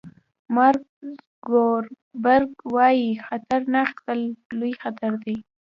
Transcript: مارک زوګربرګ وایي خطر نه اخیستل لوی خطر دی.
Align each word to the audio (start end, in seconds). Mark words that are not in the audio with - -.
مارک 0.55 0.85
زوګربرګ 1.49 2.49
وایي 2.75 3.09
خطر 3.25 3.59
نه 3.73 3.79
اخیستل 3.85 4.21
لوی 4.59 4.73
خطر 4.81 5.11
دی. 5.23 5.37